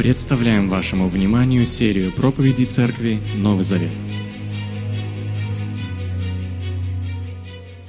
[0.00, 3.90] Представляем вашему вниманию серию проповедей Церкви Новый Завет.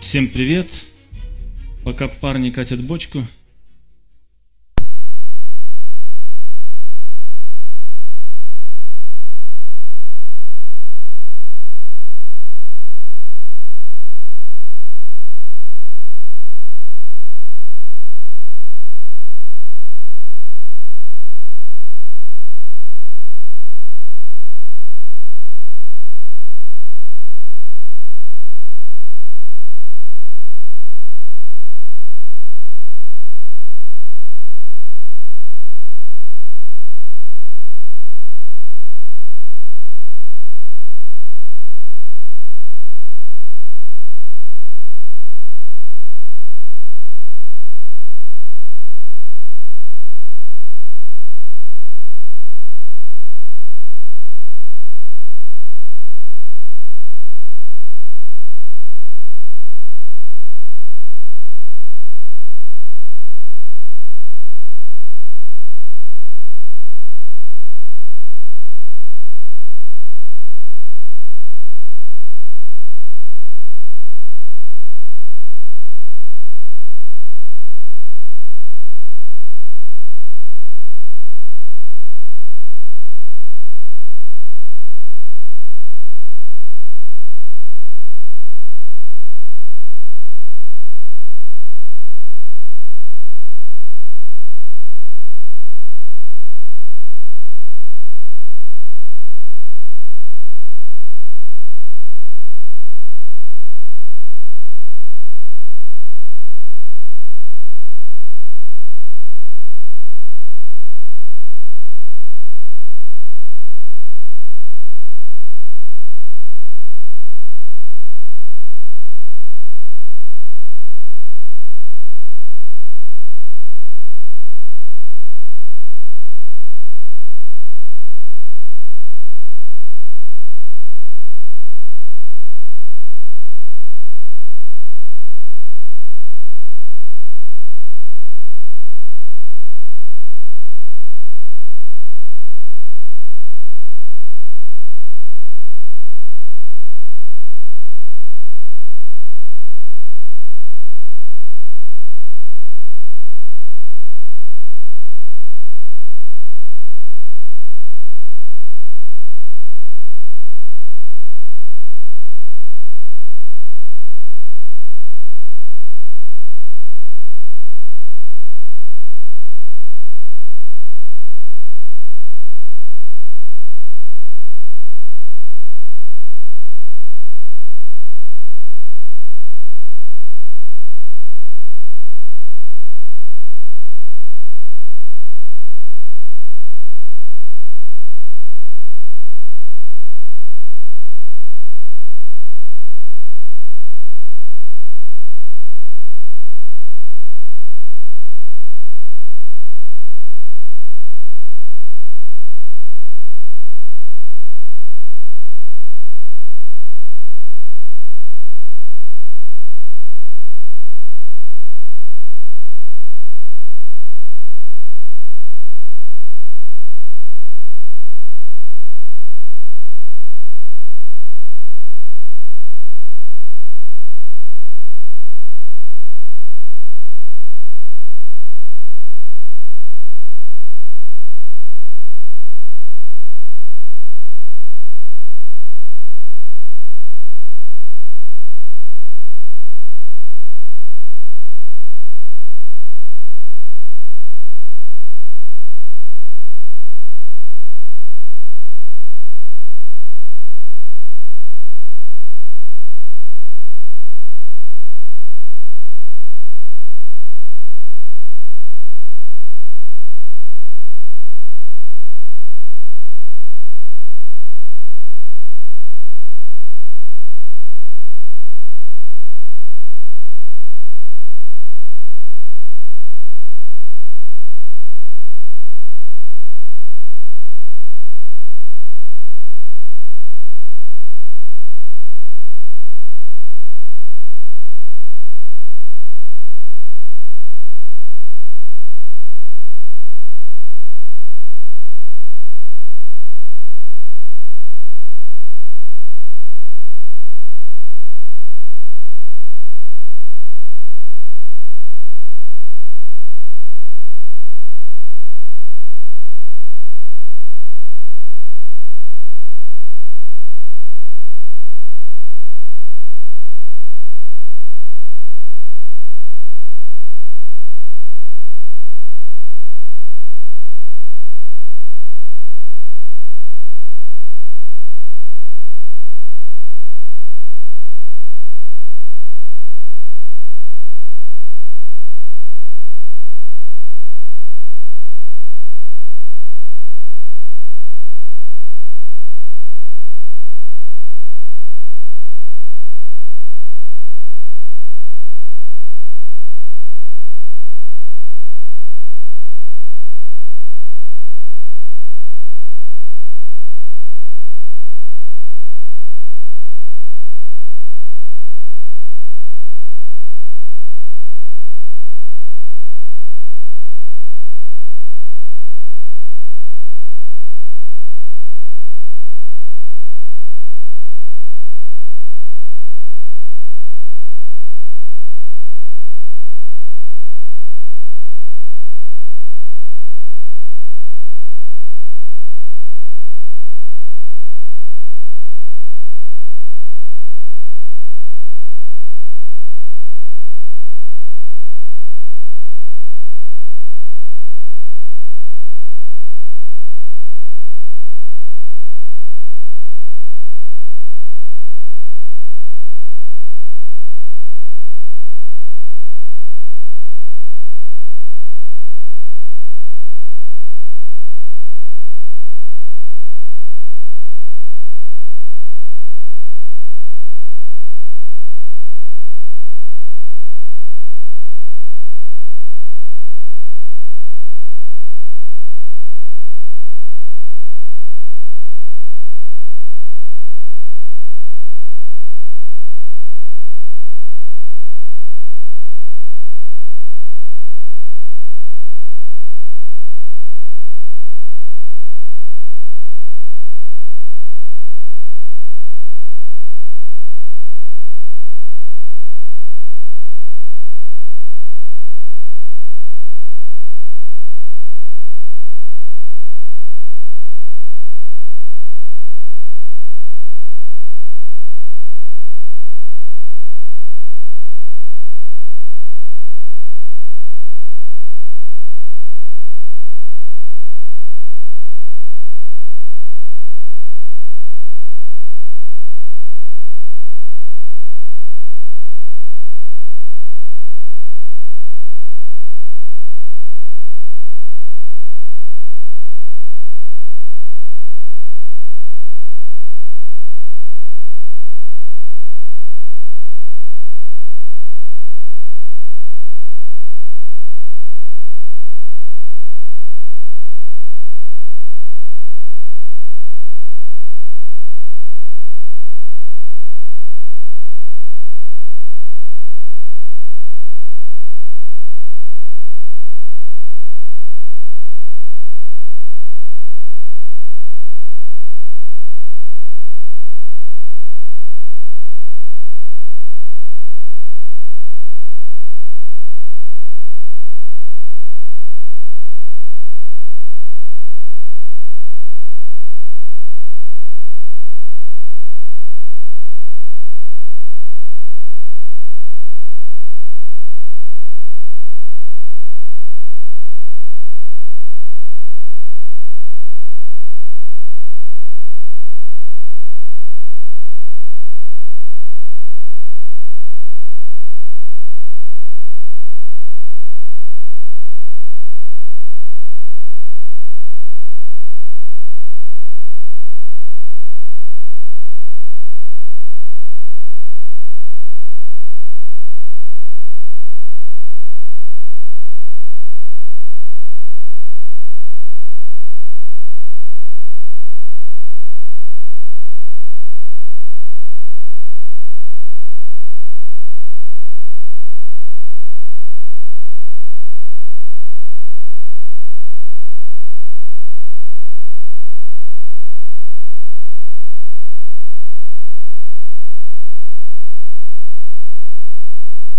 [0.00, 0.68] Всем привет!
[1.84, 3.22] Пока парни катят бочку,